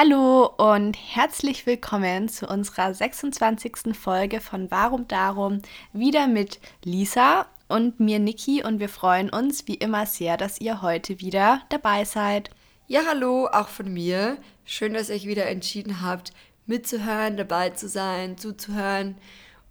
[0.00, 3.98] Hallo und herzlich willkommen zu unserer 26.
[3.98, 5.60] Folge von Warum Darum,
[5.92, 10.82] wieder mit Lisa und mir Niki und wir freuen uns wie immer sehr, dass ihr
[10.82, 12.50] heute wieder dabei seid.
[12.86, 14.38] Ja, hallo, auch von mir.
[14.64, 16.32] Schön, dass ihr euch wieder entschieden habt,
[16.66, 19.16] mitzuhören, dabei zu sein, zuzuhören.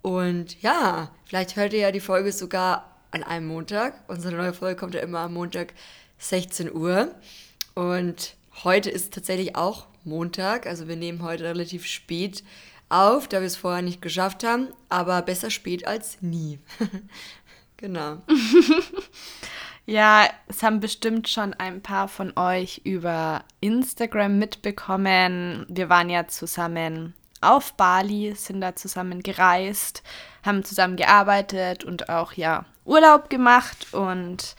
[0.02, 3.94] Und ja, vielleicht hört ihr ja die Folge sogar an einem Montag.
[4.08, 5.72] Unsere neue Folge kommt ja immer am Montag
[6.18, 7.14] 16 Uhr.
[7.74, 10.66] Und heute ist tatsächlich auch Montag.
[10.66, 12.42] Also wir nehmen heute relativ spät
[12.88, 14.68] auf, da wir es vorher nicht geschafft haben.
[14.88, 16.58] Aber besser spät als nie.
[17.76, 18.18] genau.
[19.86, 25.66] ja, es haben bestimmt schon ein paar von euch über Instagram mitbekommen.
[25.68, 30.02] Wir waren ja zusammen auf Bali, sind da zusammen gereist,
[30.44, 34.56] haben zusammen gearbeitet und auch ja Urlaub gemacht und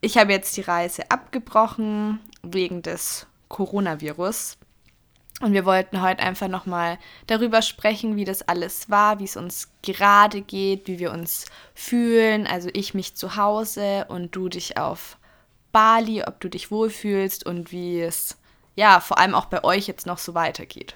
[0.00, 4.58] ich habe jetzt die Reise abgebrochen wegen des Coronavirus.
[5.42, 9.72] Und wir wollten heute einfach nochmal darüber sprechen, wie das alles war, wie es uns
[9.82, 12.46] gerade geht, wie wir uns fühlen.
[12.46, 15.18] Also ich mich zu Hause und du dich auf
[15.72, 18.38] Bali, ob du dich wohlfühlst und wie es
[18.76, 20.94] ja vor allem auch bei euch jetzt noch so weitergeht.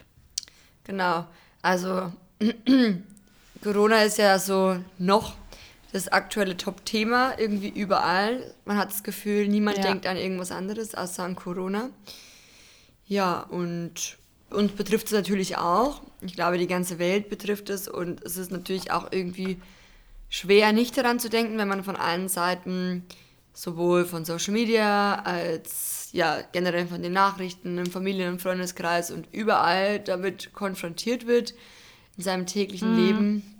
[0.85, 1.25] Genau.
[1.61, 2.13] Also
[3.65, 5.35] Corona ist ja so noch
[5.93, 8.55] das aktuelle Top-Thema irgendwie überall.
[8.65, 9.83] Man hat das Gefühl, niemand ja.
[9.83, 11.91] denkt an irgendwas anderes außer an Corona.
[13.09, 14.19] Ja, und
[14.51, 16.03] uns betrifft es natürlich auch.
[16.21, 19.61] Ich glaube, die ganze Welt betrifft es und es ist natürlich auch irgendwie
[20.29, 23.05] schwer, nicht daran zu denken, wenn man von allen Seiten
[23.53, 29.29] sowohl von Social Media als ja generell von den Nachrichten im Familien- und Freundeskreis und
[29.33, 31.55] überall damit konfrontiert wird
[32.17, 32.99] in seinem täglichen mhm.
[32.99, 33.55] Leben.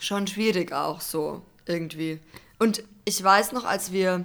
[0.00, 2.20] Schon schwierig auch so irgendwie.
[2.58, 4.24] Und ich weiß noch, als wir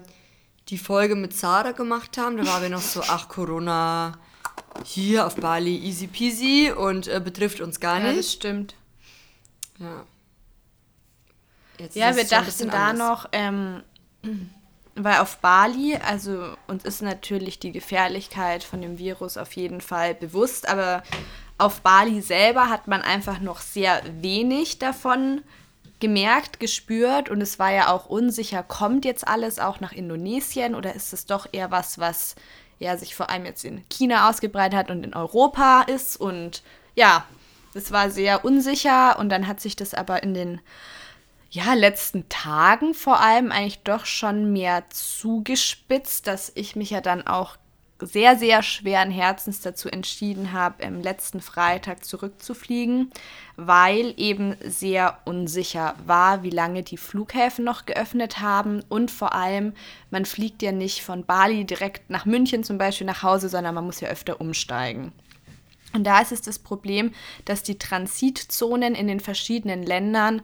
[0.70, 4.20] die Folge mit Sarah gemacht haben, da waren wir noch so, ach Corona,
[4.86, 8.10] hier auf Bali easy peasy und äh, betrifft uns gar nicht.
[8.10, 8.76] Ja, das stimmt.
[9.80, 10.06] Ja.
[11.78, 13.08] Jetzt ja, wir dachten da anders.
[13.08, 13.84] noch, ähm,
[14.96, 20.14] weil auf Bali, also uns ist natürlich die Gefährlichkeit von dem Virus auf jeden Fall
[20.14, 21.04] bewusst, aber
[21.58, 25.42] auf Bali selber hat man einfach noch sehr wenig davon
[26.00, 30.94] gemerkt, gespürt und es war ja auch unsicher, kommt jetzt alles auch nach Indonesien oder
[30.94, 32.36] ist es doch eher was, was
[32.80, 36.18] ja sich vor allem jetzt in China ausgebreitet hat und in Europa ist.
[36.18, 36.64] Und
[36.96, 37.26] ja,
[37.74, 40.62] es war sehr unsicher und dann hat sich das aber in den
[41.50, 47.28] ja, letzten Tagen vor allem eigentlich doch schon mehr zugespitzt, dass ich mich ja dann
[47.28, 47.58] auch
[48.00, 53.12] sehr, sehr schweren Herzens dazu entschieden habe, am letzten Freitag zurückzufliegen,
[53.56, 59.74] weil eben sehr unsicher war, wie lange die Flughäfen noch geöffnet haben und vor allem,
[60.12, 63.86] man fliegt ja nicht von Bali direkt nach München zum Beispiel nach Hause, sondern man
[63.86, 65.14] muss ja öfter umsteigen.
[65.94, 67.12] Und da ist es das Problem,
[67.46, 70.42] dass die Transitzonen in den verschiedenen Ländern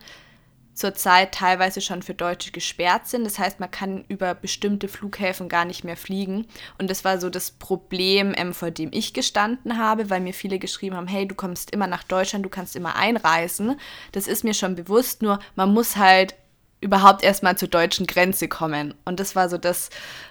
[0.79, 3.25] zurzeit teilweise schon für Deutsche gesperrt sind.
[3.25, 6.47] Das heißt, man kann über bestimmte Flughäfen gar nicht mehr fliegen.
[6.78, 10.57] Und das war so das Problem, ähm, vor dem ich gestanden habe, weil mir viele
[10.57, 13.79] geschrieben haben, hey, du kommst immer nach Deutschland, du kannst immer einreisen.
[14.13, 16.35] Das ist mir schon bewusst, nur man muss halt
[16.81, 18.94] überhaupt erstmal zur deutschen Grenze kommen.
[19.03, 19.90] Und das war so das,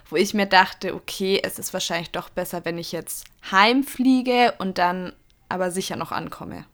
[0.09, 4.79] wo ich mir dachte, okay, es ist wahrscheinlich doch besser, wenn ich jetzt heimfliege und
[4.79, 5.13] dann
[5.47, 6.65] aber sicher noch ankomme.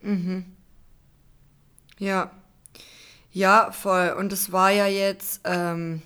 [0.00, 0.56] Mhm.
[1.98, 2.32] Ja,
[3.36, 4.14] ja, voll.
[4.18, 6.00] Und es war ja jetzt, ähm,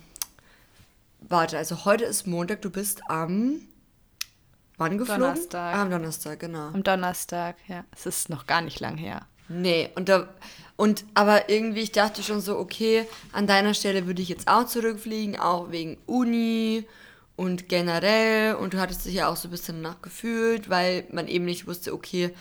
[1.21, 3.61] warte, also heute ist Montag, du bist am,
[4.77, 5.21] wann geflogen?
[5.21, 5.75] Donnerstag.
[5.75, 6.67] Ah, am Donnerstag, genau.
[6.67, 7.85] Am Donnerstag, ja.
[7.95, 9.21] Es ist noch gar nicht lang her.
[9.47, 10.27] Nee, und da,
[10.75, 14.65] und aber irgendwie, ich dachte schon so, okay, an deiner Stelle würde ich jetzt auch
[14.65, 16.85] zurückfliegen, auch wegen Uni
[17.37, 18.55] und generell.
[18.55, 21.93] Und du hattest dich ja auch so ein bisschen nachgefühlt, weil man eben nicht wusste,
[21.93, 22.33] okay,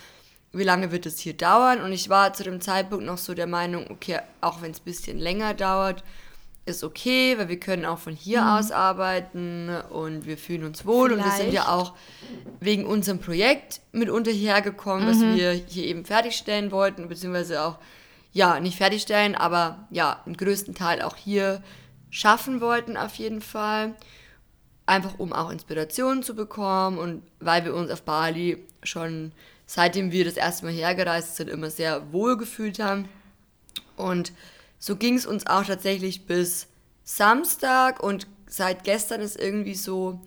[0.52, 1.80] wie lange wird es hier dauern?
[1.80, 4.84] Und ich war zu dem Zeitpunkt noch so der Meinung, okay, auch wenn es ein
[4.84, 6.02] bisschen länger dauert,
[6.66, 8.48] ist okay, weil wir können auch von hier mhm.
[8.48, 11.10] aus arbeiten und wir fühlen uns wohl.
[11.10, 11.26] Vielleicht.
[11.26, 11.94] Und wir sind ja auch
[12.60, 15.08] wegen unserem Projekt mitunter hierher gekommen, mhm.
[15.08, 17.78] was wir hier eben fertigstellen wollten, beziehungsweise auch,
[18.32, 21.62] ja, nicht fertigstellen, aber ja, im größten Teil auch hier
[22.10, 23.94] schaffen wollten auf jeden Fall.
[24.86, 29.32] Einfach um auch Inspirationen zu bekommen und weil wir uns auf Bali schon
[29.72, 33.08] seitdem wir das erste Mal hergereist sind, immer sehr wohl gefühlt haben.
[33.94, 34.32] Und
[34.80, 36.66] so ging es uns auch tatsächlich bis
[37.04, 40.20] Samstag und seit gestern ist irgendwie so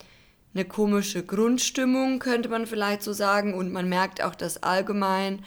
[0.54, 3.54] eine komische Grundstimmung, könnte man vielleicht so sagen.
[3.54, 5.44] Und man merkt auch, dass allgemein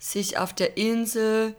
[0.00, 1.54] sich auf der Insel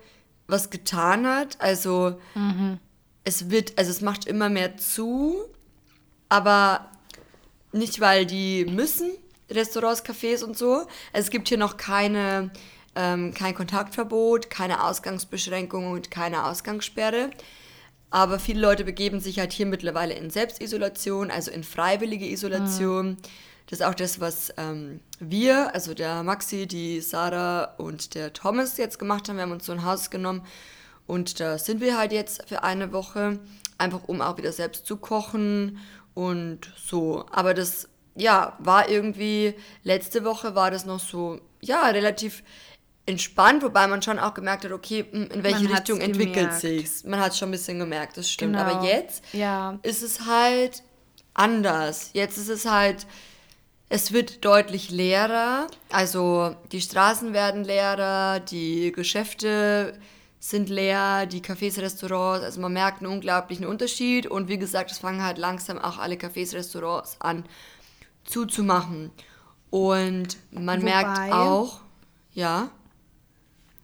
[0.47, 1.55] was getan hat.
[1.61, 2.79] Also mhm.
[3.23, 5.37] es wird, also es macht immer mehr zu,
[6.27, 6.91] aber
[7.71, 9.11] nicht weil die müssen,
[9.51, 10.87] Restaurants, Cafés und so.
[11.13, 12.51] Es gibt hier noch keine,
[12.95, 17.31] ähm, kein Kontaktverbot, keine Ausgangsbeschränkungen und keine Ausgangssperre.
[18.09, 23.11] Aber viele Leute begeben sich halt hier mittlerweile in Selbstisolation, also in freiwillige Isolation.
[23.11, 23.17] Mhm.
[23.67, 28.75] Das ist auch das, was ähm, wir, also der Maxi, die Sarah und der Thomas
[28.77, 29.37] jetzt gemacht haben.
[29.37, 30.45] Wir haben uns so ein Haus genommen
[31.07, 33.39] und da sind wir halt jetzt für eine Woche,
[33.77, 35.79] einfach um auch wieder selbst zu kochen
[36.13, 37.25] und so.
[37.31, 42.43] Aber das, ja, war irgendwie, letzte Woche war das noch so, ja, relativ
[43.05, 47.03] entspannt, wobei man schon auch gemerkt hat, okay, in welche man Richtung entwickelt sich.
[47.05, 48.53] Man hat es schon ein bisschen gemerkt, das stimmt.
[48.53, 48.65] Genau.
[48.65, 49.79] Aber jetzt ja.
[49.81, 50.83] ist es halt
[51.33, 52.11] anders.
[52.13, 53.07] Jetzt ist es halt,
[53.89, 55.67] es wird deutlich leerer.
[55.91, 59.99] Also die Straßen werden leerer, die Geschäfte
[60.39, 64.97] sind leer, die Cafés, Restaurants, also man merkt einen unglaublichen Unterschied und wie gesagt, es
[64.97, 67.45] fangen halt langsam auch alle Cafés, Restaurants an
[68.23, 69.11] zuzumachen.
[69.69, 71.81] Und man Wobei, merkt auch,
[72.33, 72.69] ja.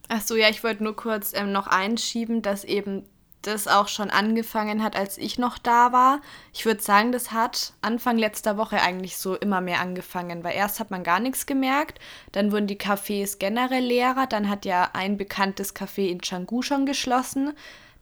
[0.10, 3.04] Ach so, ja, ich wollte nur kurz ähm, noch einschieben, dass eben
[3.48, 6.22] das auch schon angefangen hat, als ich noch da war.
[6.54, 10.80] Ich würde sagen, das hat Anfang letzter Woche eigentlich so immer mehr angefangen, weil erst
[10.80, 12.00] hat man gar nichts gemerkt,
[12.32, 16.86] dann wurden die Cafés generell leerer, dann hat ja ein bekanntes Café in Canggu schon
[16.86, 17.54] geschlossen,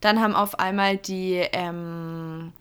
[0.02, 2.54] dann haben auf einmal die, ähm,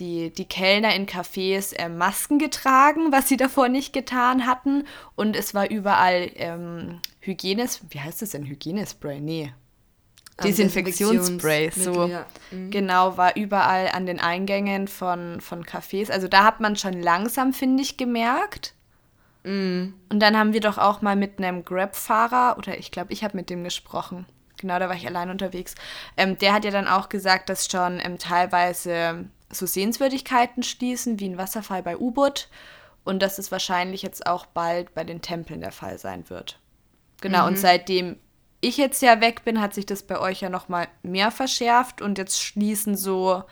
[0.00, 5.36] die, die Kellner in Cafés äh, Masken getragen, was sie davor nicht getan hatten und
[5.36, 9.20] es war überall ähm, Hygienes, wie heißt das denn, Hygienespray?
[9.20, 9.52] Nee,
[10.42, 12.26] Desinfektionsspray, so ja.
[12.50, 12.70] mhm.
[12.70, 16.10] genau, war überall an den Eingängen von, von Cafés.
[16.10, 18.74] Also da hat man schon langsam, finde ich, gemerkt.
[19.44, 19.94] Mhm.
[20.08, 23.36] Und dann haben wir doch auch mal mit einem Grab-Fahrer, oder ich glaube, ich habe
[23.36, 24.26] mit dem gesprochen.
[24.58, 25.74] Genau, da war ich allein unterwegs.
[26.16, 31.28] Ähm, der hat ja dann auch gesagt, dass schon ähm, teilweise so Sehenswürdigkeiten schließen, wie
[31.28, 32.48] ein Wasserfall bei U-Boot.
[33.02, 36.60] Und dass es wahrscheinlich jetzt auch bald bei den Tempeln der Fall sein wird.
[37.20, 37.48] Genau, mhm.
[37.48, 38.16] und seitdem
[38.60, 42.02] ich jetzt ja weg bin, hat sich das bei euch ja noch mal mehr verschärft
[42.02, 43.42] und jetzt schließen so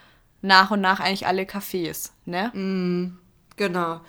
[0.43, 2.51] nach und nach eigentlich alle Cafés, ne?
[2.55, 3.19] Mm,
[3.57, 4.01] genau.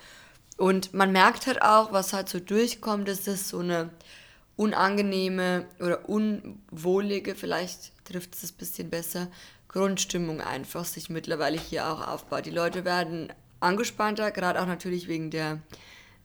[0.58, 3.92] Und man merkt halt auch, was halt so durchkommt, ist das so eine
[4.58, 9.30] unangenehme oder unwohlige, vielleicht trifft es ein bisschen besser,
[9.70, 12.46] Grundstimmung einfach sich mittlerweile hier auch aufbaut.
[12.46, 15.62] Die Leute werden angespannter, gerade auch natürlich wegen der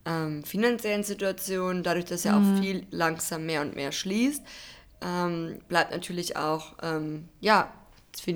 [0.05, 2.57] ähm, finanziellen Situation, dadurch, dass ja mhm.
[2.57, 4.43] auch viel langsam mehr und mehr schließt,
[5.03, 7.73] ähm, bleibt natürlich auch, ähm, ja,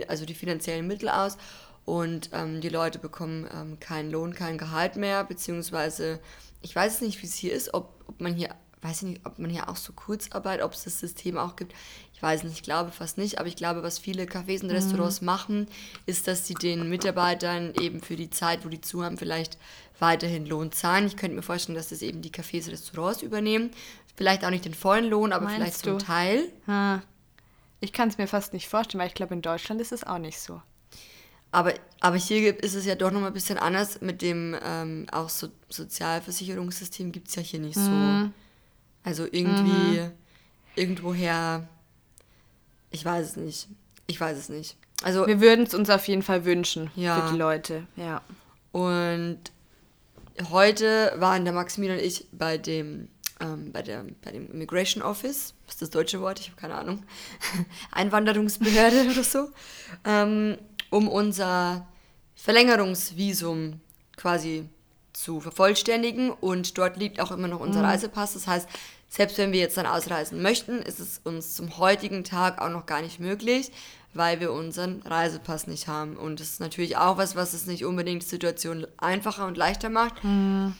[0.08, 1.38] also die finanziellen Mittel aus
[1.84, 6.20] und ähm, die Leute bekommen ähm, keinen Lohn, kein Gehalt mehr, beziehungsweise
[6.61, 9.38] ich weiß nicht, wie es hier ist, ob, ob man hier, weiß ich nicht, ob
[9.38, 11.75] man hier auch so Kurzarbeit, ob es das System auch gibt.
[12.14, 15.20] Ich weiß nicht, ich glaube fast nicht, aber ich glaube, was viele Cafés und Restaurants
[15.20, 15.26] mhm.
[15.26, 15.69] machen,
[16.06, 19.58] ist, dass sie den Mitarbeitern eben für die Zeit, wo die zu haben, vielleicht
[19.98, 21.06] weiterhin Lohn zahlen.
[21.06, 23.70] Ich könnte mir vorstellen, dass das eben die Cafés und Restaurants übernehmen.
[24.16, 26.48] Vielleicht auch nicht den vollen Lohn, aber Meinst vielleicht zum Teil.
[26.66, 27.02] Ha.
[27.80, 30.19] Ich kann es mir fast nicht vorstellen, weil ich glaube, in Deutschland ist es auch
[30.19, 30.60] nicht so.
[31.50, 34.00] Aber, aber hier ist es ja doch nochmal ein bisschen anders.
[34.00, 38.25] Mit dem ähm, auch so Sozialversicherungssystem gibt es ja hier nicht mhm.
[38.25, 38.30] so.
[39.08, 40.10] Also irgendwie mhm.
[40.76, 41.66] irgendwoher
[42.90, 43.69] ich weiß es nicht.
[44.06, 44.76] Ich weiß es nicht.
[45.02, 47.20] Also wir würden es uns auf jeden Fall wünschen ja.
[47.20, 48.22] für die Leute, ja.
[48.72, 49.38] Und
[50.50, 53.08] heute waren der Maximilian und ich bei dem
[53.40, 56.40] ähm, bei, der, bei dem Immigration Office, was ist das deutsche Wort?
[56.40, 57.04] Ich habe keine Ahnung.
[57.92, 59.50] Einwanderungsbehörde oder so,
[60.04, 60.59] ähm,
[60.90, 61.87] um unser
[62.35, 63.80] Verlängerungsvisum
[64.16, 64.68] quasi
[65.12, 66.30] zu vervollständigen.
[66.30, 67.87] Und dort liegt auch immer noch unser mhm.
[67.87, 68.32] Reisepass.
[68.32, 68.68] Das heißt,
[69.08, 72.86] selbst wenn wir jetzt dann ausreisen möchten, ist es uns zum heutigen Tag auch noch
[72.86, 73.70] gar nicht möglich,
[74.14, 76.16] weil wir unseren Reisepass nicht haben.
[76.16, 79.88] Und das ist natürlich auch was, was es nicht unbedingt die Situation einfacher und leichter
[79.88, 80.22] macht.
[80.24, 80.74] Mhm.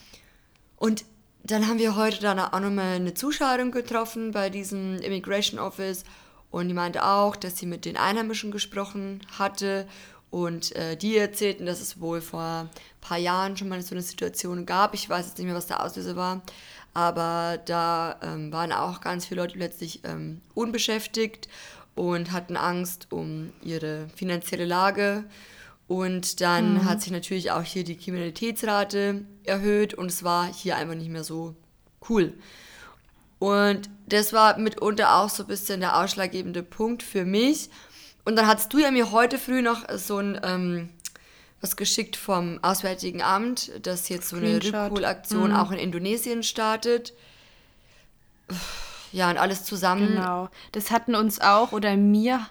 [0.77, 1.05] Und
[1.43, 6.03] dann haben wir heute dann auch nochmal eine Zuschauerin getroffen bei diesem Immigration Office
[6.51, 9.87] und die meinte auch, dass sie mit den Einheimischen gesprochen hatte
[10.31, 12.69] und äh, die erzählten, dass es wohl vor ein
[13.01, 14.93] paar Jahren schon mal so eine Situation gab.
[14.93, 16.41] Ich weiß jetzt nicht mehr, was der Auslöser war,
[16.93, 21.47] aber da ähm, waren auch ganz viele Leute plötzlich ähm, unbeschäftigt
[21.95, 25.25] und hatten Angst um ihre finanzielle Lage.
[25.87, 26.85] Und dann mhm.
[26.85, 31.23] hat sich natürlich auch hier die Kriminalitätsrate erhöht und es war hier einfach nicht mehr
[31.23, 31.55] so
[32.09, 32.33] cool.
[33.39, 37.69] Und das war mitunter auch so ein bisschen der ausschlaggebende Punkt für mich.
[38.25, 40.89] Und dann hast du ja mir heute früh noch so ein ähm,
[41.61, 45.55] was geschickt vom Auswärtigen Amt, dass jetzt so eine Rückholaktion mhm.
[45.55, 47.13] auch in Indonesien startet.
[49.11, 50.09] Ja, und alles zusammen.
[50.09, 50.49] Genau.
[50.71, 52.45] Das hatten uns auch oder mir.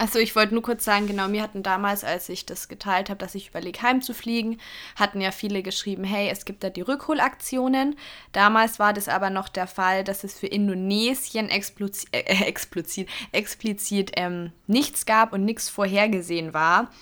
[0.00, 3.18] Achso, ich wollte nur kurz sagen, genau, mir hatten damals, als ich das geteilt habe,
[3.18, 4.60] dass ich überlege, heimzufliegen,
[4.94, 7.96] hatten ja viele geschrieben, hey, es gibt da die Rückholaktionen.
[8.30, 14.12] Damals war das aber noch der Fall, dass es für Indonesien explizit, äh, explizit, explizit
[14.14, 16.92] ähm, nichts gab und nichts vorhergesehen war.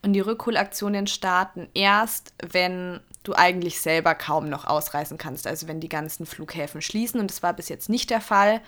[0.00, 5.80] Und die Rückholaktionen starten erst, wenn du eigentlich selber kaum noch ausreisen kannst, also wenn
[5.80, 7.20] die ganzen Flughäfen schließen.
[7.20, 8.62] Und das war bis jetzt nicht der Fall.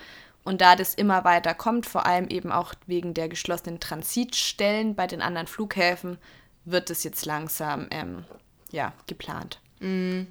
[0.48, 5.06] Und da das immer weiter kommt, vor allem eben auch wegen der geschlossenen Transitstellen bei
[5.06, 6.16] den anderen Flughäfen,
[6.64, 8.24] wird es jetzt langsam ähm,
[8.70, 9.60] ja, geplant.
[9.80, 10.22] Mm.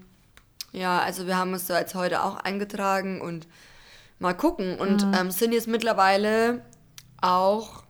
[0.71, 3.47] Ja, also wir haben uns da jetzt heute auch eingetragen und
[4.17, 4.79] mal gucken.
[4.79, 5.13] Und mhm.
[5.13, 6.65] ähm, sind jetzt mittlerweile
[7.21, 7.83] auch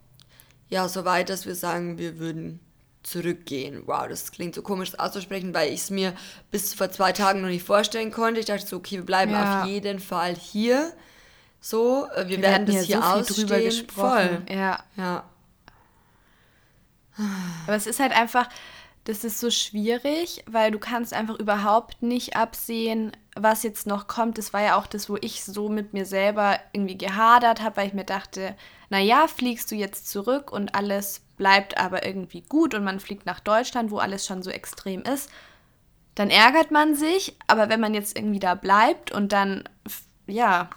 [0.67, 2.59] ja so weit, dass wir sagen, wir würden
[3.03, 3.83] zurückgehen.
[3.85, 6.13] Wow, das klingt so komisch auszusprechen, weil ich es mir
[6.51, 8.41] bis vor zwei Tagen noch nicht vorstellen konnte.
[8.41, 9.61] Ich dachte so, okay, wir bleiben ja.
[9.61, 10.91] auf jeden Fall hier.
[11.69, 13.45] So, äh, wir, wir werden das hier so ausstehen.
[13.45, 14.45] drüber gesprochen.
[14.47, 14.55] Voll.
[14.55, 14.79] Ja.
[14.95, 15.25] ja.
[17.65, 18.47] Aber es ist halt einfach,
[19.03, 24.37] das ist so schwierig, weil du kannst einfach überhaupt nicht absehen, was jetzt noch kommt.
[24.37, 27.87] Das war ja auch das, wo ich so mit mir selber irgendwie gehadert habe, weil
[27.87, 28.55] ich mir dachte,
[28.89, 33.41] naja, fliegst du jetzt zurück und alles bleibt aber irgendwie gut und man fliegt nach
[33.41, 35.29] Deutschland, wo alles schon so extrem ist,
[36.15, 37.35] dann ärgert man sich.
[37.47, 39.67] Aber wenn man jetzt irgendwie da bleibt und dann,
[40.27, 40.69] ja,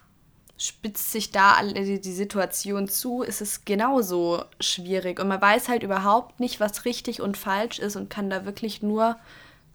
[0.61, 5.19] spitzt sich da die Situation zu, ist es genauso schwierig.
[5.19, 8.83] Und man weiß halt überhaupt nicht, was richtig und falsch ist und kann da wirklich
[8.83, 9.17] nur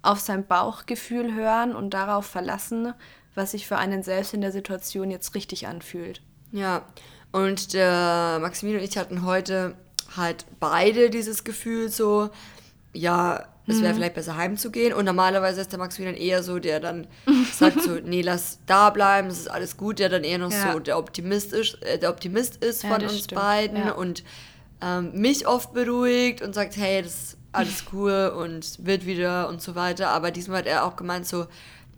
[0.04, 2.94] auf sein Bauchgefühl hören und darauf verlassen,
[3.34, 6.22] was sich für einen selbst in der Situation jetzt richtig anfühlt.
[6.52, 6.86] Ja,
[7.32, 9.76] und der Maximilian und ich hatten heute
[10.16, 12.30] halt beide dieses Gefühl so,
[12.94, 13.98] ja, es wäre mhm.
[13.98, 14.94] vielleicht besser heimzugehen.
[14.94, 17.08] Und normalerweise ist der Maximilian eher so, der dann
[17.54, 20.74] sagt so, nee, lass da bleiben, es ist alles gut, der dann eher noch ja.
[20.74, 23.42] so der Optimist ist, äh, der Optimist ist ja, von uns stimmt.
[23.42, 24.24] beiden und
[24.82, 29.62] ähm, mich oft beruhigt und sagt, hey, das ist alles cool und wird wieder und
[29.62, 30.10] so weiter.
[30.10, 31.48] Aber diesmal hat er auch gemeint so,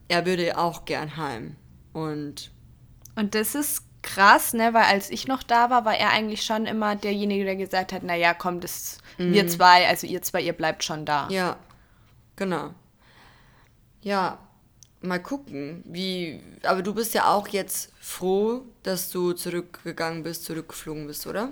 [0.08, 1.56] er würde auch gern heim.
[1.92, 2.52] Und
[3.16, 6.66] und das ist krass, ne, weil als ich noch da war, war er eigentlich schon
[6.66, 9.34] immer derjenige, der gesagt hat, naja, komm, das mhm.
[9.34, 11.28] wir zwei, also ihr zwei, ihr bleibt schon da.
[11.30, 11.58] Ja,
[12.36, 12.74] genau.
[14.02, 14.40] Ja,
[15.02, 16.42] mal gucken, wie.
[16.64, 21.52] Aber du bist ja auch jetzt froh, dass du zurückgegangen bist, zurückgeflogen bist, oder?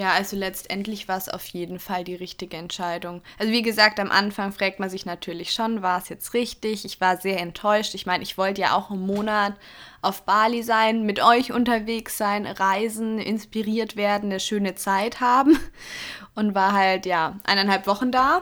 [0.00, 3.20] Ja, also letztendlich war es auf jeden Fall die richtige Entscheidung.
[3.38, 6.86] Also wie gesagt, am Anfang fragt man sich natürlich schon, war es jetzt richtig?
[6.86, 7.94] Ich war sehr enttäuscht.
[7.94, 9.52] Ich meine, ich wollte ja auch einen Monat
[10.00, 15.58] auf Bali sein, mit euch unterwegs sein, reisen, inspiriert werden, eine schöne Zeit haben
[16.34, 18.40] und war halt ja eineinhalb Wochen da.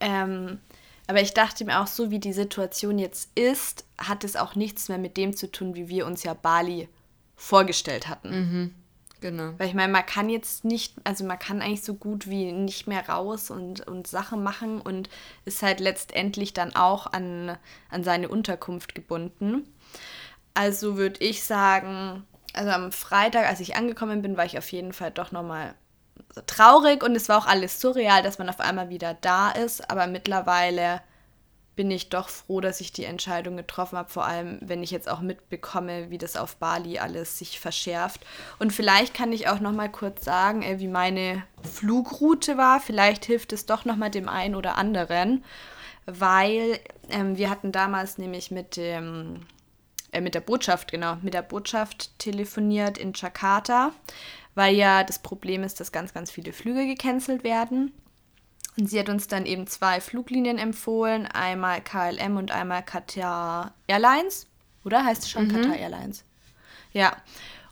[0.00, 0.60] Ähm,
[1.06, 4.88] aber ich dachte mir auch, so wie die Situation jetzt ist, hat es auch nichts
[4.88, 6.88] mehr mit dem zu tun, wie wir uns ja Bali
[7.36, 8.30] vorgestellt hatten.
[8.30, 8.74] Mhm.
[9.20, 9.52] Genau.
[9.58, 12.86] Weil ich meine, man kann jetzt nicht, also man kann eigentlich so gut wie nicht
[12.86, 15.10] mehr raus und, und Sachen machen und
[15.44, 17.58] ist halt letztendlich dann auch an,
[17.90, 19.68] an seine Unterkunft gebunden.
[20.54, 24.92] Also würde ich sagen, also am Freitag, als ich angekommen bin, war ich auf jeden
[24.92, 25.74] Fall doch nochmal
[26.46, 30.06] traurig und es war auch alles surreal, dass man auf einmal wieder da ist, aber
[30.06, 31.02] mittlerweile
[31.80, 35.08] bin ich doch froh, dass ich die Entscheidung getroffen habe, vor allem wenn ich jetzt
[35.08, 38.20] auch mitbekomme, wie das auf Bali alles sich verschärft.
[38.58, 42.80] Und vielleicht kann ich auch noch mal kurz sagen, äh, wie meine Flugroute war.
[42.80, 45.42] Vielleicht hilft es doch noch mal dem einen oder anderen,
[46.04, 49.46] weil ähm, wir hatten damals nämlich mit dem
[50.12, 53.92] äh, mit der Botschaft genau mit der Botschaft telefoniert in Jakarta,
[54.54, 57.94] weil ja das Problem ist, dass ganz ganz viele Flüge gecancelt werden.
[58.80, 64.46] Und sie hat uns dann eben zwei Fluglinien empfohlen, einmal KLM und einmal Qatar Airlines.
[64.84, 65.52] Oder heißt es schon mhm.
[65.52, 66.24] Qatar Airlines?
[66.94, 67.14] Ja.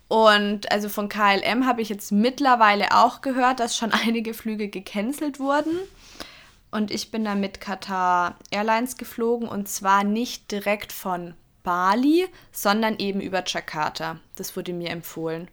[0.09, 5.41] Und also von KLM habe ich jetzt mittlerweile auch gehört, dass schon einige Flüge gecancelt
[5.41, 5.79] wurden.
[6.71, 12.99] Und ich bin dann mit Qatar Airlines geflogen und zwar nicht direkt von Bali, sondern
[12.99, 14.19] eben über Jakarta.
[14.37, 15.49] Das wurde mir empfohlen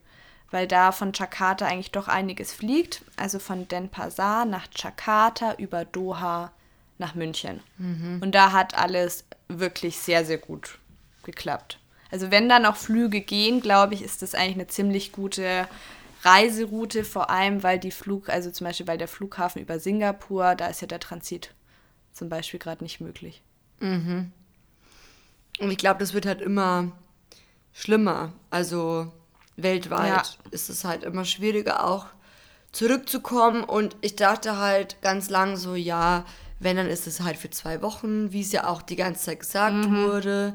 [0.56, 3.02] weil da von Jakarta eigentlich doch einiges fliegt.
[3.18, 6.54] Also von Denpasar nach Jakarta über Doha
[6.98, 7.60] nach München.
[7.78, 8.20] Mhm.
[8.22, 10.80] Und da hat alles wirklich sehr, sehr gut
[11.24, 11.78] geklappt.
[12.10, 15.68] Also wenn da noch Flüge gehen, glaube ich, ist das eigentlich eine ziemlich gute
[16.24, 20.68] Reiseroute, vor allem weil die Flug, also zum Beispiel weil der Flughafen über Singapur, da
[20.68, 21.54] ist ja der Transit
[22.14, 23.42] zum Beispiel gerade nicht möglich.
[23.82, 24.32] Mhm.
[25.60, 26.94] Und ich glaube, das wird halt immer
[27.74, 28.32] schlimmer.
[28.52, 29.12] Also
[29.58, 30.24] weltweit ja.
[30.52, 32.08] ist es halt immer schwieriger auch
[32.72, 33.64] zurückzukommen.
[33.64, 36.26] Und ich dachte halt ganz lang so, ja,
[36.60, 39.40] wenn, dann ist es halt für zwei Wochen, wie es ja auch die ganze Zeit
[39.40, 40.04] gesagt mhm.
[40.04, 40.54] wurde.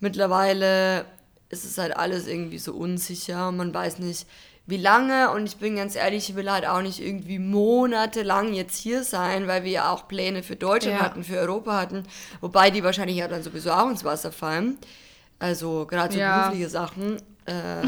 [0.00, 1.04] Mittlerweile
[1.48, 3.52] ist es halt alles irgendwie so unsicher.
[3.52, 4.26] Man weiß nicht,
[4.66, 8.76] wie lange und ich bin ganz ehrlich, ich will halt auch nicht irgendwie monatelang jetzt
[8.76, 11.04] hier sein, weil wir ja auch Pläne für Deutschland ja.
[11.04, 12.04] hatten, für Europa hatten,
[12.40, 14.78] wobei die wahrscheinlich ja dann sowieso auch ins Wasser fallen.
[15.40, 16.42] Also gerade so ja.
[16.42, 17.16] berufliche Sachen.
[17.46, 17.82] Äh,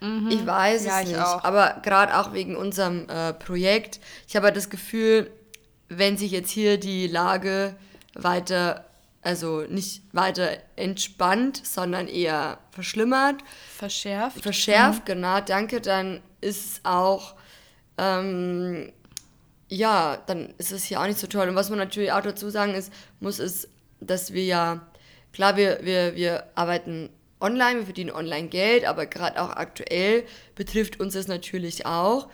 [0.04, 0.30] mhm.
[0.30, 4.00] Ich weiß ja, es nicht, aber gerade auch wegen unserem äh, Projekt.
[4.28, 5.30] Ich habe halt das Gefühl,
[5.88, 7.76] wenn sich jetzt hier die Lage
[8.14, 8.86] weiter
[9.26, 13.42] also nicht weiter entspannt, sondern eher verschlimmert.
[13.76, 14.40] Verschärft.
[14.40, 15.04] Verschärft, mhm.
[15.14, 15.80] genau, danke.
[15.80, 17.34] Dann ist es auch,
[17.98, 18.92] ähm,
[19.68, 21.48] ja, dann ist es hier auch nicht so toll.
[21.48, 24.86] Und was man natürlich auch dazu sagen ist, muss, ist, dass wir ja,
[25.32, 27.10] klar, wir, wir, wir arbeiten
[27.40, 30.24] online, wir verdienen online Geld, aber gerade auch aktuell
[30.54, 32.28] betrifft uns das natürlich auch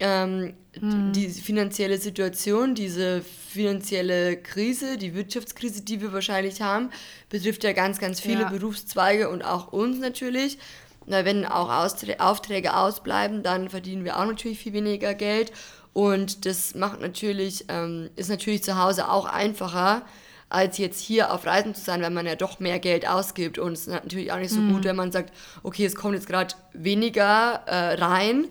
[0.00, 1.12] ähm, hm.
[1.12, 6.90] die finanzielle Situation, diese finanzielle Krise, die Wirtschaftskrise, die wir wahrscheinlich haben,
[7.30, 8.48] betrifft ja ganz, ganz viele ja.
[8.50, 10.58] Berufszweige und auch uns natürlich.
[11.06, 15.52] Na, wenn auch Aufträge ausbleiben, dann verdienen wir auch natürlich viel weniger Geld.
[15.94, 20.04] Und das macht natürlich, ähm, ist natürlich zu Hause auch einfacher,
[20.48, 23.58] als jetzt hier auf Reisen zu sein, weil man ja doch mehr Geld ausgibt.
[23.58, 24.72] Und es ist natürlich auch nicht so mhm.
[24.72, 28.46] gut, wenn man sagt, okay, es kommt jetzt gerade weniger äh, rein,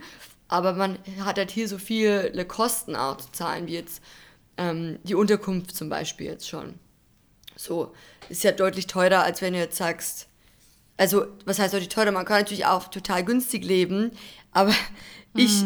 [0.48, 4.02] aber man hat halt hier so viele Kosten auch zu zahlen, wie jetzt
[4.58, 6.76] ähm, die Unterkunft zum Beispiel jetzt schon.
[7.56, 7.94] So,
[8.30, 10.28] ist ja deutlich teurer, als wenn du jetzt sagst,
[10.98, 12.12] also was heißt deutlich teurer?
[12.12, 14.12] Man kann natürlich auch total günstig leben,
[14.52, 14.72] aber
[15.34, 15.40] mhm.
[15.40, 15.64] ich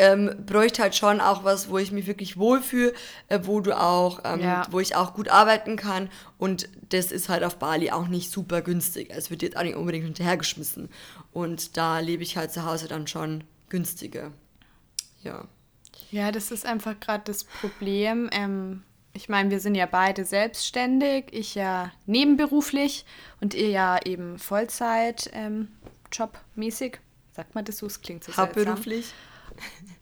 [0.00, 2.94] ähm, bräuchte halt schon auch was, wo ich mich wirklich wohlfühle,
[3.28, 4.66] äh, wo du auch, ähm, ja.
[4.70, 6.08] wo ich auch gut arbeiten kann.
[6.38, 9.10] Und das ist halt auf Bali auch nicht super günstig.
[9.10, 10.88] Es wird jetzt auch nicht unbedingt hinterhergeschmissen.
[11.32, 14.32] Und da lebe ich halt zu Hause dann schon günstiger.
[15.22, 15.44] Ja.
[16.10, 18.30] Ja, das ist einfach gerade das Problem.
[18.32, 23.04] Ähm, ich meine, wir sind ja beide selbstständig, ich ja nebenberuflich
[23.40, 25.68] und ihr ja eben Vollzeit ähm,
[26.10, 26.98] jobmäßig.
[27.32, 27.86] Sagt man das so?
[27.86, 29.06] Es klingt so Hauptberuflich.
[29.06, 29.29] Seltsam.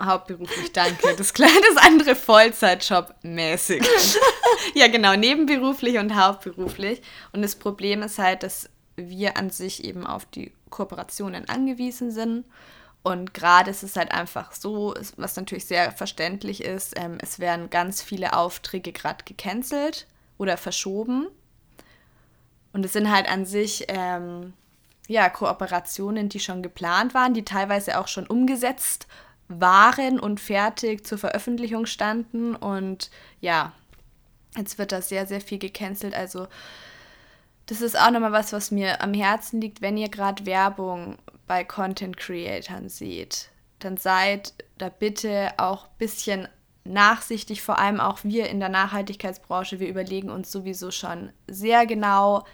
[0.02, 1.14] Hauptberuflich, danke.
[1.16, 3.82] Das kleine, das andere Vollzeitjob mäßig.
[4.74, 7.02] ja, genau, nebenberuflich und hauptberuflich.
[7.32, 12.44] Und das Problem ist halt, dass wir an sich eben auf die Kooperationen angewiesen sind
[13.02, 17.70] und gerade ist es halt einfach so, was natürlich sehr verständlich ist, ähm, es werden
[17.70, 21.28] ganz viele Aufträge gerade gecancelt oder verschoben.
[22.72, 24.52] Und es sind halt an sich ähm,
[25.06, 29.06] ja, Kooperationen, die schon geplant waren, die teilweise auch schon umgesetzt
[29.48, 32.54] waren und fertig zur Veröffentlichung standen.
[32.54, 33.72] Und ja,
[34.56, 36.14] jetzt wird da sehr, sehr viel gecancelt.
[36.14, 36.48] Also
[37.66, 41.64] das ist auch nochmal was, was mir am Herzen liegt, wenn ihr gerade Werbung bei
[41.64, 46.48] Content Creatern seht, dann seid da bitte auch ein bisschen
[46.84, 49.80] nachsichtig, vor allem auch wir in der Nachhaltigkeitsbranche.
[49.80, 52.44] Wir überlegen uns sowieso schon sehr genau,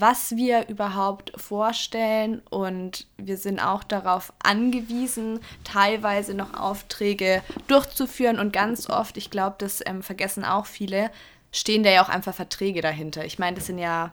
[0.00, 8.52] was wir überhaupt vorstellen und wir sind auch darauf angewiesen, teilweise noch Aufträge durchzuführen und
[8.52, 11.10] ganz oft, ich glaube, das ähm, vergessen auch viele,
[11.52, 13.24] stehen da ja auch einfach Verträge dahinter.
[13.24, 14.12] Ich meine, das sind ja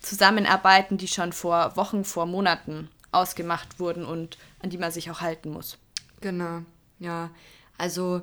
[0.00, 5.20] Zusammenarbeiten, die schon vor Wochen, vor Monaten ausgemacht wurden und an die man sich auch
[5.20, 5.78] halten muss.
[6.20, 6.62] Genau,
[6.98, 7.30] ja.
[7.76, 8.22] Also,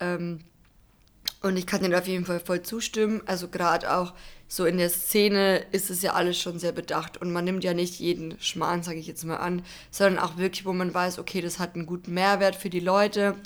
[0.00, 0.40] ähm,
[1.42, 3.22] und ich kann dir auf jeden Fall voll zustimmen.
[3.26, 4.14] Also gerade auch
[4.48, 7.74] so in der Szene ist es ja alles schon sehr bedacht und man nimmt ja
[7.74, 11.40] nicht jeden Schmarrn, sage ich jetzt mal an, sondern auch wirklich, wo man weiß, okay,
[11.40, 13.36] das hat einen guten Mehrwert für die Leute.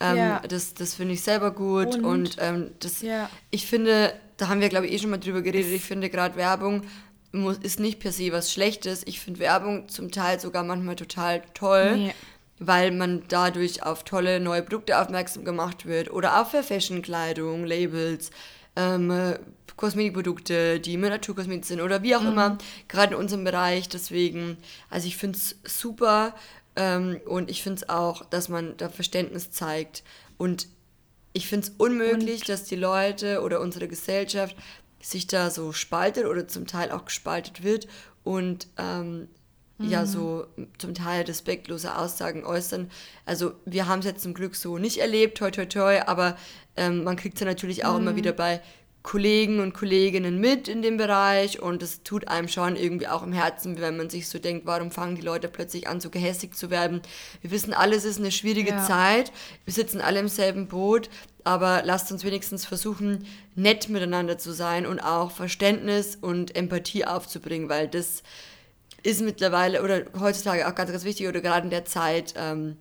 [0.00, 0.42] Ähm, ja.
[0.48, 3.30] Das, das finde ich selber gut und, und ähm, das, ja.
[3.50, 6.36] ich finde, da haben wir glaube ich eh schon mal drüber geredet, ich finde gerade
[6.36, 6.82] Werbung
[7.36, 9.02] muss, ist nicht per se was Schlechtes.
[9.06, 12.14] Ich finde Werbung zum Teil sogar manchmal total toll, nee.
[12.58, 18.30] weil man dadurch auf tolle neue Produkte aufmerksam gemacht wird oder auch für Fashion-Kleidung, Labels,
[18.76, 19.36] ähm,
[19.76, 22.28] Kosmetikprodukte, die mit Naturkosmetik sind oder wie auch mhm.
[22.28, 22.58] immer,
[22.88, 23.88] gerade in unserem Bereich.
[23.88, 24.56] Deswegen,
[24.88, 26.34] also ich finde es super
[26.76, 30.02] ähm, und ich finde es auch, dass man da Verständnis zeigt
[30.38, 30.68] und
[31.32, 32.48] ich finde es unmöglich, und?
[32.48, 34.56] dass die Leute oder unsere Gesellschaft
[35.02, 37.86] sich da so spaltet oder zum Teil auch gespaltet wird
[38.24, 39.28] und ähm,
[39.78, 39.90] mhm.
[39.90, 40.46] ja so
[40.78, 42.90] zum Teil respektlose Aussagen äußern.
[43.24, 46.36] Also wir haben es jetzt zum Glück so nicht erlebt, toi toi toi, aber
[46.76, 48.02] ähm, man kriegt es ja natürlich auch mhm.
[48.02, 48.60] immer wieder bei
[49.06, 53.32] Kollegen und Kolleginnen mit in dem Bereich und es tut einem schon irgendwie auch im
[53.32, 56.70] Herzen, wenn man sich so denkt, warum fangen die Leute plötzlich an, so gehässig zu
[56.70, 57.00] werden.
[57.40, 58.84] Wir wissen alle, es ist eine schwierige ja.
[58.84, 59.30] Zeit,
[59.64, 61.08] wir sitzen alle im selben Boot,
[61.44, 67.68] aber lasst uns wenigstens versuchen, nett miteinander zu sein und auch Verständnis und Empathie aufzubringen,
[67.68, 68.24] weil das
[69.06, 72.76] ist mittlerweile oder heutzutage auch ganz, ganz wichtig oder gerade in der Zeit, ähm,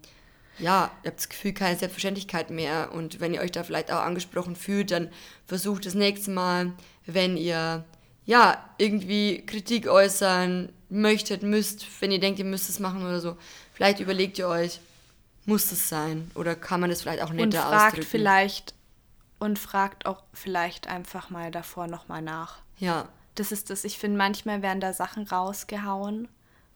[0.58, 2.92] ja, ihr habt das Gefühl, keine Selbstverständlichkeit mehr.
[2.94, 5.10] Und wenn ihr euch da vielleicht auch angesprochen fühlt, dann
[5.46, 6.74] versucht das nächste Mal,
[7.06, 7.86] wenn ihr
[8.26, 13.38] ja irgendwie Kritik äußern, möchtet, müsst, wenn ihr denkt, ihr müsst es machen oder so,
[13.74, 14.80] vielleicht überlegt ihr euch,
[15.46, 16.32] muss es sein?
[16.34, 18.08] Oder kann man es vielleicht auch netter und fragt ausdrücken?
[18.10, 18.74] vielleicht
[19.38, 22.60] und fragt auch vielleicht einfach mal davor nochmal nach.
[22.80, 23.10] Ja.
[23.36, 23.84] Das ist das.
[23.84, 26.28] Ich finde, manchmal werden da Sachen rausgehauen,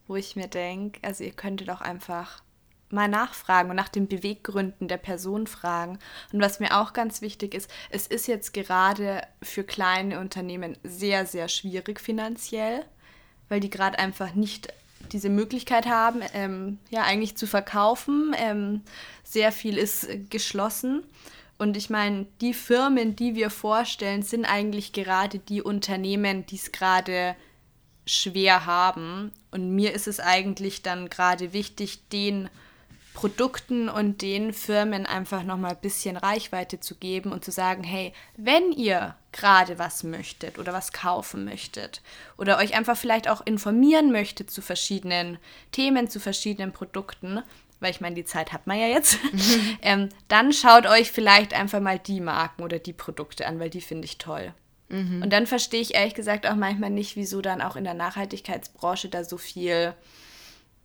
[0.08, 2.44] wo ich mir denke, also ihr könntet auch einfach
[2.92, 6.00] mal nachfragen und nach den Beweggründen der Person fragen.
[6.34, 11.26] Und was mir auch ganz wichtig ist, es ist jetzt gerade für kleine Unternehmen sehr,
[11.26, 12.84] sehr schwierig finanziell,
[13.48, 14.74] weil die gerade einfach nicht
[15.12, 18.36] diese Möglichkeit haben, ähm, ja, eigentlich zu verkaufen.
[18.38, 18.82] Ähm,
[19.24, 21.04] sehr viel ist geschlossen.
[21.60, 26.72] Und ich meine, die Firmen, die wir vorstellen, sind eigentlich gerade die Unternehmen, die es
[26.72, 27.36] gerade
[28.06, 29.32] schwer haben.
[29.52, 32.50] Und mir ist es eigentlich dann gerade wichtig, den
[33.14, 38.14] Produkten und den Firmen einfach nochmal ein bisschen Reichweite zu geben und zu sagen, hey,
[38.38, 42.02] wenn ihr gerade was möchtet oder was kaufen möchtet
[42.38, 45.38] oder euch einfach vielleicht auch informieren möchtet zu verschiedenen
[45.74, 47.44] Themen, zu verschiedenen Produkten,
[47.80, 49.18] weil ich meine, die Zeit hat man ja jetzt,
[49.82, 53.82] ähm, dann schaut euch vielleicht einfach mal die Marken oder die Produkte an, weil die
[53.82, 54.54] finde ich toll.
[54.90, 55.22] Mhm.
[55.22, 59.10] Und dann verstehe ich ehrlich gesagt auch manchmal nicht, wieso dann auch in der Nachhaltigkeitsbranche
[59.10, 59.94] da so viel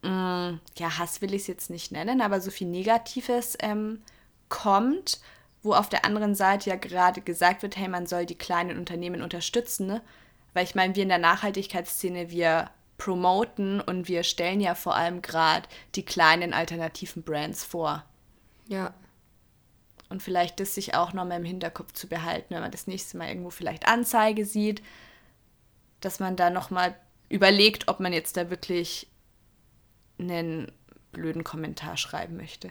[0.04, 4.02] Mm, ja, Hass will ich es jetzt nicht nennen, aber so viel Negatives ähm,
[4.50, 5.18] kommt,
[5.62, 9.22] wo auf der anderen Seite ja gerade gesagt wird, hey, man soll die kleinen Unternehmen
[9.22, 10.02] unterstützen, ne?
[10.52, 12.68] weil ich meine, wir in der Nachhaltigkeitsszene, wir
[13.04, 18.02] promoten und wir stellen ja vor allem gerade die kleinen alternativen Brands vor.
[18.66, 18.94] Ja.
[20.08, 23.28] Und vielleicht das sich auch nochmal im Hinterkopf zu behalten, wenn man das nächste Mal
[23.28, 24.82] irgendwo vielleicht Anzeige sieht,
[26.00, 26.96] dass man da nochmal
[27.28, 29.06] überlegt, ob man jetzt da wirklich
[30.18, 30.72] einen
[31.12, 32.70] blöden Kommentar schreiben möchte.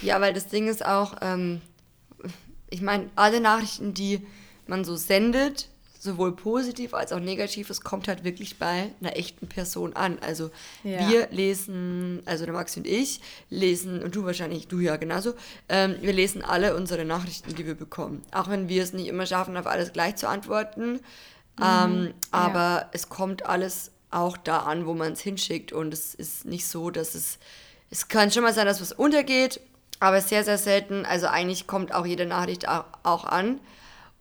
[0.00, 1.60] Ja, weil das Ding ist auch, ähm,
[2.70, 4.24] ich meine, alle Nachrichten, die
[4.68, 5.71] man so sendet,
[6.02, 10.18] sowohl positiv als auch negativ, es kommt halt wirklich bei einer echten Person an.
[10.20, 10.50] Also
[10.82, 11.08] ja.
[11.08, 15.34] wir lesen, also der Max und ich lesen, und du wahrscheinlich, du ja genauso,
[15.68, 18.22] ähm, wir lesen alle unsere Nachrichten, die wir bekommen.
[18.32, 20.94] Auch wenn wir es nicht immer schaffen, auf alles gleich zu antworten.
[20.94, 21.62] Mhm.
[21.62, 22.90] Ähm, aber ja.
[22.90, 25.72] es kommt alles auch da an, wo man es hinschickt.
[25.72, 27.38] Und es ist nicht so, dass es.
[27.90, 29.60] Es kann schon mal sein, dass was untergeht,
[30.00, 31.04] aber sehr, sehr selten.
[31.04, 33.60] Also eigentlich kommt auch jede Nachricht auch an.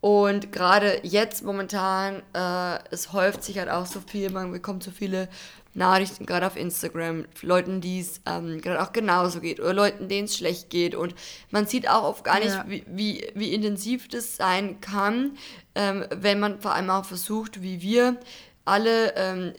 [0.01, 4.89] Und gerade jetzt momentan, äh, es häuft sich halt auch so viel, man bekommt so
[4.89, 5.29] viele
[5.73, 10.25] Nachrichten, gerade auf Instagram, Leuten, die es ähm, gerade auch genauso geht oder Leuten, denen
[10.25, 10.95] es schlecht geht.
[10.95, 11.13] Und
[11.51, 12.65] man sieht auch oft gar nicht, ja.
[12.67, 15.37] wie, wie, wie intensiv das sein kann,
[15.75, 18.17] ähm, wenn man vor allem auch versucht, wie wir,
[18.65, 19.53] alle ähm,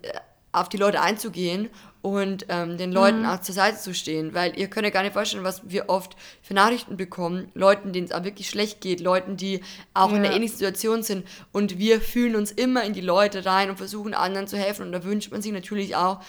[0.52, 1.70] auf die Leute einzugehen
[2.02, 3.26] und ähm, den Leuten mhm.
[3.26, 6.16] auch zur Seite zu stehen, weil ihr könnt ja gar nicht vorstellen, was wir oft
[6.42, 9.60] für Nachrichten bekommen, Leuten, denen es auch wirklich schlecht geht, Leuten, die
[9.94, 10.16] auch ja.
[10.16, 13.76] in der ähnlichen Situation sind und wir fühlen uns immer in die Leute rein und
[13.76, 16.20] versuchen anderen zu helfen und da wünscht man sich natürlich auch,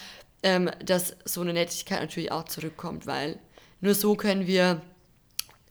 [0.44, 3.40] ähm, dass so eine Nettigkeit natürlich auch zurückkommt, weil
[3.80, 4.80] nur so können wir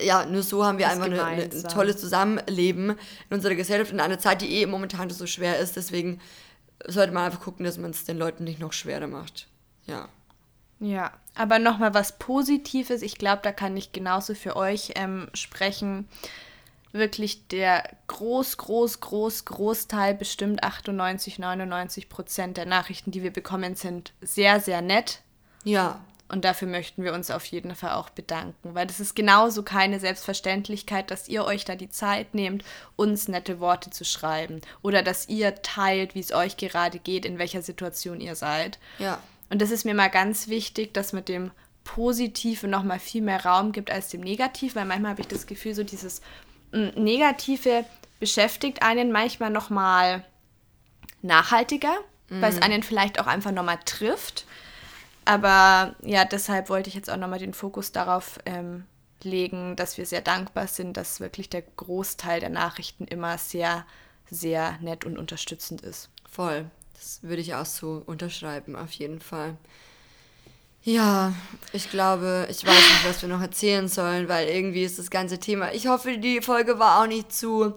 [0.01, 4.19] ja, nur so haben wir das einfach ein tolles Zusammenleben in unserer Gesellschaft in einer
[4.19, 5.75] Zeit, die eh momentan so schwer ist.
[5.75, 6.19] Deswegen
[6.85, 9.47] sollte man einfach gucken, dass man es den Leuten nicht noch schwerer macht.
[9.85, 10.09] Ja.
[10.79, 13.01] Ja, aber nochmal was Positives.
[13.01, 16.09] Ich glaube, da kann ich genauso für euch ähm, sprechen.
[16.91, 23.75] Wirklich der groß, groß, groß, Großteil, bestimmt 98, 99 Prozent der Nachrichten, die wir bekommen,
[23.75, 25.21] sind sehr, sehr nett.
[25.63, 26.01] Ja.
[26.27, 29.99] Und dafür möchten wir uns auf jeden Fall auch bedanken, weil das ist genauso keine
[29.99, 32.63] Selbstverständlichkeit, dass ihr euch da die Zeit nehmt,
[32.95, 37.37] uns nette Worte zu schreiben oder dass ihr teilt, wie es euch gerade geht, in
[37.37, 38.79] welcher Situation ihr seid.
[38.97, 39.19] Ja.
[39.53, 41.51] Und das ist mir mal ganz wichtig, dass mit dem
[41.83, 45.45] Positiven noch mal viel mehr Raum gibt als dem Negativen, weil manchmal habe ich das
[45.45, 46.21] Gefühl, so dieses
[46.71, 47.85] hm, Negative
[48.19, 50.25] beschäftigt einen manchmal noch mal
[51.21, 51.93] nachhaltiger,
[52.29, 52.41] mhm.
[52.41, 54.47] weil es einen vielleicht auch einfach noch mal trifft.
[55.23, 58.85] Aber ja, deshalb wollte ich jetzt auch nochmal den Fokus darauf ähm,
[59.21, 63.85] legen, dass wir sehr dankbar sind, dass wirklich der Großteil der Nachrichten immer sehr,
[64.31, 66.09] sehr nett und unterstützend ist.
[66.27, 66.71] Voll.
[67.03, 69.57] Das würde ich auch so unterschreiben, auf jeden Fall.
[70.83, 71.33] Ja,
[71.73, 75.37] ich glaube, ich weiß nicht, was wir noch erzählen sollen, weil irgendwie ist das ganze
[75.37, 75.73] Thema.
[75.73, 77.73] Ich hoffe, die Folge war auch nicht zu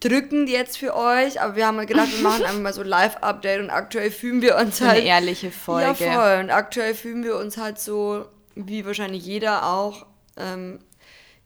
[0.00, 3.70] drückend jetzt für euch, aber wir haben gedacht, wir machen einfach mal so Live-Update und
[3.70, 4.98] aktuell fühlen wir uns halt.
[4.98, 6.04] Eine ehrliche Folge.
[6.04, 6.40] Ja, voll.
[6.40, 10.04] Und aktuell fühlen wir uns halt so, wie wahrscheinlich jeder auch,
[10.36, 10.80] ähm,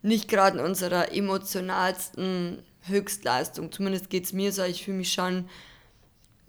[0.02, 3.70] nicht gerade in unserer emotionalsten Höchstleistung.
[3.70, 5.48] Zumindest geht es mir so, ich fühle mich schon,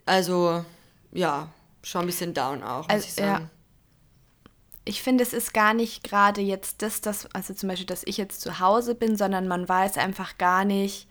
[0.05, 0.65] also,
[1.11, 1.49] ja,
[1.83, 3.43] schon ein bisschen down auch, muss also, ich sagen.
[3.43, 3.49] Ja
[4.83, 8.17] ich finde, es ist gar nicht gerade jetzt das, das, also zum Beispiel, dass ich
[8.17, 11.07] jetzt zu Hause bin, sondern man weiß einfach gar nicht,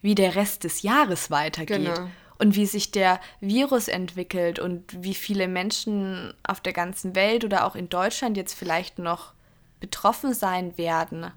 [0.00, 1.94] wie der Rest des Jahres weitergeht.
[1.94, 2.08] Genau.
[2.38, 7.64] und wie sich der Virus entwickelt und wie viele Menschen auf der ganzen Welt oder
[7.64, 9.32] auch in Deutschland jetzt vielleicht noch
[9.78, 11.30] betroffen sein werden.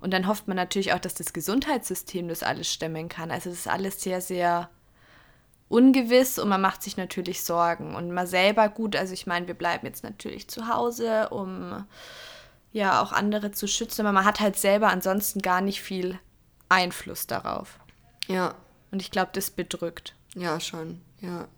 [0.00, 3.30] Und dann hofft man natürlich auch, dass das Gesundheitssystem das alles stemmen kann.
[3.30, 4.68] Also das ist alles sehr, sehr
[5.74, 7.96] ungewiss und man macht sich natürlich Sorgen.
[7.96, 11.84] Und man selber gut, also ich meine, wir bleiben jetzt natürlich zu Hause, um
[12.72, 16.18] ja auch andere zu schützen, aber man hat halt selber ansonsten gar nicht viel
[16.68, 17.80] Einfluss darauf.
[18.28, 18.54] Ja.
[18.92, 20.14] Und ich glaube, das bedrückt.
[20.36, 21.48] Ja, schon, ja.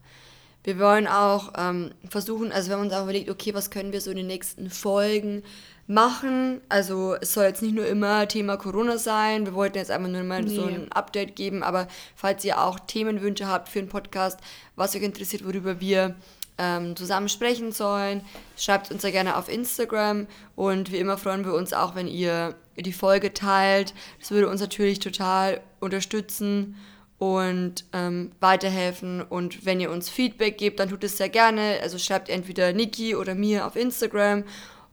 [0.64, 4.00] Wir wollen auch ähm, versuchen, also wir haben uns auch überlegt, okay, was können wir
[4.00, 5.42] so in den nächsten Folgen
[5.86, 6.60] machen.
[6.68, 9.46] Also es soll jetzt nicht nur immer Thema Corona sein.
[9.46, 10.54] Wir wollten jetzt einfach nur mal nee.
[10.54, 11.62] so ein Update geben.
[11.62, 14.40] Aber falls ihr auch Themenwünsche habt für einen Podcast,
[14.74, 16.16] was euch interessiert, worüber wir
[16.58, 18.22] ähm, zusammen sprechen sollen,
[18.56, 20.26] schreibt uns ja gerne auf Instagram.
[20.56, 23.94] Und wie immer freuen wir uns auch, wenn ihr die Folge teilt.
[24.20, 26.76] Das würde uns natürlich total unterstützen
[27.18, 29.22] und ähm, weiterhelfen.
[29.22, 31.78] Und wenn ihr uns Feedback gebt, dann tut es sehr gerne.
[31.82, 34.44] Also schreibt entweder Niki oder mir auf Instagram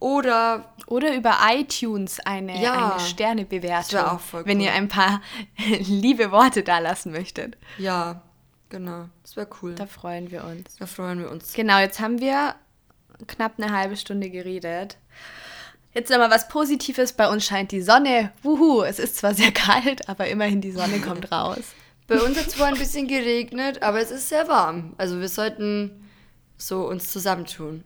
[0.03, 4.47] oder oder über iTunes eine, ja, eine Sternebewertung, auch voll cool.
[4.47, 5.21] wenn ihr ein paar
[5.79, 7.57] liebe Worte da lassen möchtet.
[7.77, 8.21] Ja,
[8.67, 9.05] genau.
[9.21, 9.75] Das wäre cool.
[9.75, 10.75] Da freuen wir uns.
[10.77, 11.53] Da freuen wir uns.
[11.53, 12.55] Genau, jetzt haben wir
[13.27, 14.97] knapp eine halbe Stunde geredet.
[15.93, 17.13] Jetzt nochmal was Positives.
[17.13, 18.33] Bei uns scheint die Sonne.
[18.41, 21.63] Wuhu, es ist zwar sehr kalt, aber immerhin die Sonne kommt raus.
[22.07, 24.95] Bei uns hat es zwar ein bisschen geregnet, aber es ist sehr warm.
[24.97, 26.09] Also wir sollten
[26.57, 27.85] so uns zusammentun.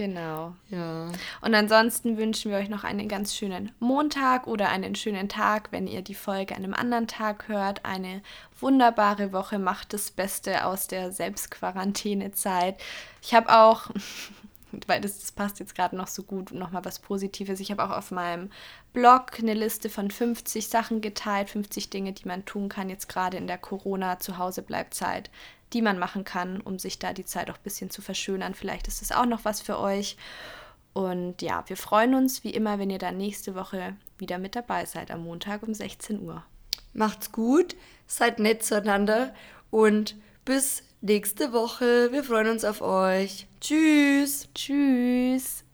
[0.00, 0.54] Genau.
[0.70, 1.08] Ja.
[1.42, 5.86] Und ansonsten wünschen wir euch noch einen ganz schönen Montag oder einen schönen Tag, wenn
[5.86, 7.84] ihr die Folge an einem anderen Tag hört.
[7.84, 8.22] Eine
[8.58, 9.58] wunderbare Woche.
[9.58, 12.80] Macht das Beste aus der Selbstquarantänezeit.
[13.20, 13.90] Ich habe auch
[14.86, 17.60] weil das, das passt jetzt gerade noch so gut, nochmal was Positives.
[17.60, 18.50] Ich habe auch auf meinem
[18.92, 23.36] Blog eine Liste von 50 Sachen geteilt, 50 Dinge, die man tun kann, jetzt gerade
[23.36, 25.30] in der Corona-Zuhause-Bleibzeit,
[25.72, 28.54] die man machen kann, um sich da die Zeit auch ein bisschen zu verschönern.
[28.54, 30.16] Vielleicht ist das auch noch was für euch.
[30.92, 34.84] Und ja, wir freuen uns wie immer, wenn ihr dann nächste Woche wieder mit dabei
[34.86, 36.42] seid, am Montag um 16 Uhr.
[36.92, 39.32] Macht's gut, seid nett zueinander
[39.70, 42.12] und bis nächste Woche.
[42.12, 43.46] Wir freuen uns auf euch.
[43.60, 44.48] Tschüss.
[44.54, 45.64] Tschüss.